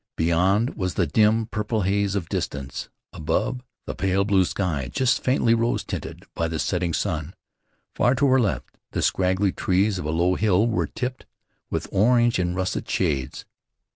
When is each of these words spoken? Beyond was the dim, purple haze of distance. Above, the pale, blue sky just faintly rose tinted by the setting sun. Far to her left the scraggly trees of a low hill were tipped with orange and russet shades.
Beyond 0.15 0.73
was 0.73 0.95
the 0.95 1.05
dim, 1.05 1.45
purple 1.45 1.83
haze 1.83 2.15
of 2.15 2.27
distance. 2.27 2.89
Above, 3.13 3.61
the 3.85 3.93
pale, 3.93 4.25
blue 4.25 4.43
sky 4.45 4.89
just 4.91 5.23
faintly 5.23 5.53
rose 5.53 5.83
tinted 5.83 6.23
by 6.33 6.47
the 6.47 6.57
setting 6.57 6.91
sun. 6.91 7.35
Far 7.93 8.15
to 8.15 8.25
her 8.25 8.39
left 8.39 8.75
the 8.93 9.03
scraggly 9.03 9.51
trees 9.51 9.99
of 9.99 10.05
a 10.05 10.09
low 10.09 10.33
hill 10.33 10.65
were 10.65 10.87
tipped 10.87 11.27
with 11.69 11.87
orange 11.91 12.39
and 12.39 12.55
russet 12.55 12.89
shades. 12.89 13.45